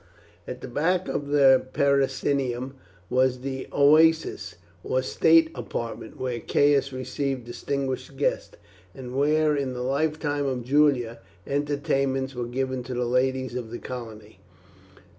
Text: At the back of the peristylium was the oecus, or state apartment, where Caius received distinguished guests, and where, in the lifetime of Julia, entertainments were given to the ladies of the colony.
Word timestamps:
At 0.47 0.61
the 0.61 0.67
back 0.67 1.07
of 1.07 1.27
the 1.27 1.63
peristylium 1.73 2.73
was 3.07 3.41
the 3.41 3.67
oecus, 3.71 4.55
or 4.83 5.03
state 5.03 5.51
apartment, 5.53 6.19
where 6.19 6.39
Caius 6.39 6.91
received 6.91 7.43
distinguished 7.45 8.17
guests, 8.17 8.57
and 8.95 9.15
where, 9.15 9.55
in 9.55 9.73
the 9.73 9.83
lifetime 9.83 10.47
of 10.47 10.63
Julia, 10.63 11.19
entertainments 11.45 12.33
were 12.33 12.47
given 12.47 12.81
to 12.85 12.95
the 12.95 13.05
ladies 13.05 13.53
of 13.53 13.69
the 13.69 13.77
colony. 13.77 14.39